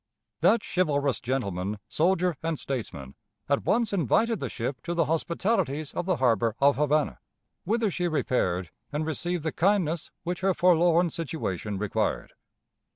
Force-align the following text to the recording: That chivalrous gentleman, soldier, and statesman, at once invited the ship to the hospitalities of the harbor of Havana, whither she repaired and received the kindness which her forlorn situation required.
That 0.39 0.63
chivalrous 0.63 1.19
gentleman, 1.21 1.77
soldier, 1.87 2.35
and 2.41 2.57
statesman, 2.57 3.13
at 3.47 3.65
once 3.65 3.93
invited 3.93 4.39
the 4.39 4.49
ship 4.49 4.81
to 4.81 4.95
the 4.95 5.05
hospitalities 5.05 5.93
of 5.93 6.07
the 6.07 6.15
harbor 6.15 6.55
of 6.59 6.75
Havana, 6.75 7.19
whither 7.65 7.91
she 7.91 8.07
repaired 8.07 8.71
and 8.91 9.05
received 9.05 9.43
the 9.43 9.51
kindness 9.51 10.09
which 10.23 10.41
her 10.41 10.55
forlorn 10.55 11.11
situation 11.11 11.77
required. 11.77 12.33